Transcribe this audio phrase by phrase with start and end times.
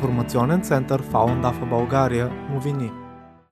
[0.00, 2.92] Информационен център Фаундафа България новини.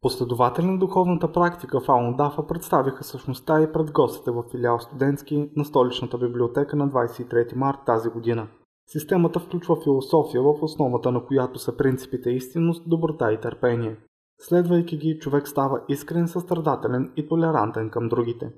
[0.01, 6.19] Последователи на духовната практика Фаундафа представиха същността и пред гостите в филиал студентски на столичната
[6.19, 8.49] библиотека на 23 март тази година.
[8.87, 13.97] Системата включва философия, в основата на която са принципите истинност, доброта и търпение.
[14.41, 18.53] Следвайки ги, човек става искрен, състрадателен и толерантен към другите.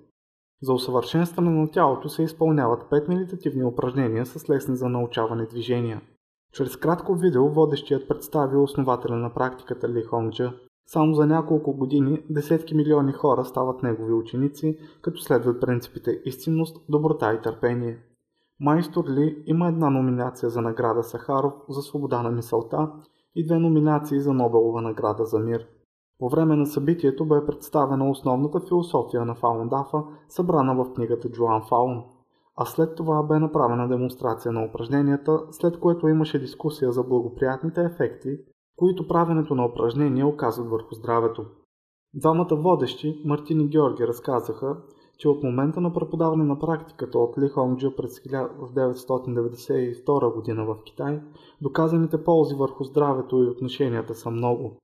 [0.63, 6.01] За усъвършенстване на тялото се изпълняват 5 медитативни упражнения с лесни за научаване движения.
[6.53, 10.53] Чрез кратко видео водещият представи основателя на практиката Ли Хонгджа.
[10.87, 17.35] Само за няколко години десетки милиони хора стават негови ученици, като следват принципите истинност, доброта
[17.35, 17.99] и търпение.
[18.61, 22.93] Майстор Ли има една номинация за награда Сахаров за свобода на мисълта
[23.35, 25.67] и две номинации за Нобелова награда за мир.
[26.19, 31.63] По време на събитието бе представена основната философия на Фаун Дафа, събрана в книгата Джоан
[31.69, 32.05] Фаун
[32.63, 38.39] а след това бе направена демонстрация на упражненията, след което имаше дискусия за благоприятните ефекти,
[38.77, 41.45] които правенето на упражнения оказват върху здравето.
[42.15, 44.77] Двамата водещи, Мартин и Георги, разказаха,
[45.19, 51.21] че от момента на преподаване на практиката от Ли Хонджа през 1992 година в Китай,
[51.61, 54.77] доказаните ползи върху здравето и отношенията са много.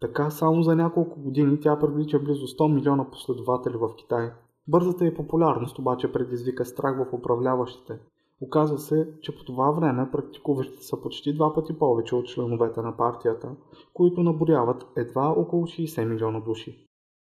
[0.00, 4.32] Така, само за няколко години тя привлича близо 100 милиона последователи в Китай–
[4.68, 7.98] Бързата и популярност обаче предизвика страх в управляващите.
[8.40, 12.96] Оказва се, че по това време практикуващите са почти два пъти повече от членовете на
[12.96, 13.56] партията,
[13.94, 16.86] които наборяват едва около 60 милиона души.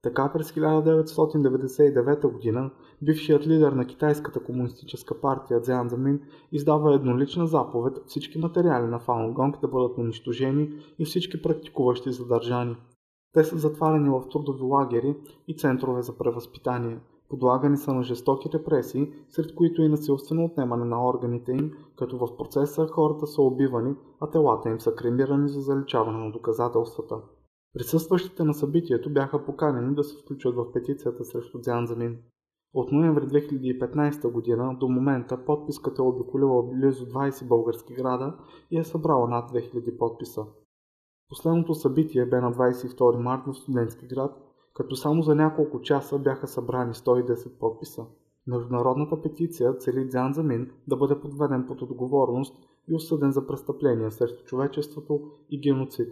[0.02, 2.70] Така през 1999 г.
[3.02, 6.20] бившият лидер на Китайската комунистическа партия Цзян Замин
[6.52, 12.76] издава еднолична заповед всички материали на Фалунгонг да бъдат унищожени и всички практикуващи задържани.
[13.32, 15.16] Те са затварени в трудови лагери
[15.48, 21.08] и центрове за превъзпитание– Подлагани са на жестоки репресии, сред които и насилствено отнемане на
[21.08, 26.18] органите им, като в процеса хората са убивани, а телата им са кремирани за заличаване
[26.18, 27.16] на доказателствата.
[27.74, 32.19] Присъстващите на събитието бяха поканени да се включат в петицията срещу Дзян Замин.
[32.74, 38.36] От ноември 2015 година до момента подписката е обиколила близо 20 български града
[38.70, 40.46] и е събрала над 2000 подписа.
[41.28, 44.50] Последното събитие бе на 22 март в студентски град
[44.80, 48.04] като само за няколко часа бяха събрани 110 подписа.
[48.46, 52.56] Международната петиция цели Дзян Замин да бъде подведен под отговорност
[52.88, 55.20] и осъден за престъпления срещу човечеството
[55.50, 56.08] и геноцид.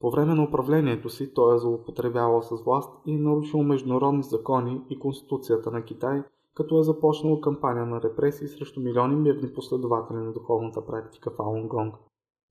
[0.00, 4.80] По време на управлението си той е злоупотребявал с власт и е нарушил международни закони
[4.90, 6.22] и Конституцията на Китай,
[6.54, 11.94] като е започнал кампания на репресии срещу милиони мирни последователи на духовната практика Фалун Гонг.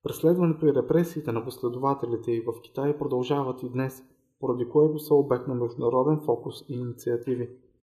[0.04, 4.04] Преследването и репресиите на последователите и в Китай продължават и днес–
[4.46, 7.50] поради което са обект на международен фокус и инициативи.